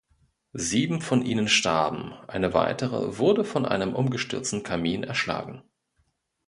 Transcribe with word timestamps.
Sieben 0.57 0.99
von 0.99 1.23
ihnen 1.23 1.47
starben, 1.47 2.13
eine 2.27 2.55
weitere 2.55 3.19
wurde 3.19 3.43
von 3.43 3.67
einem 3.67 3.93
umgestürzten 3.93 4.63
Kamin 4.63 5.03
erschlagen. 5.03 5.61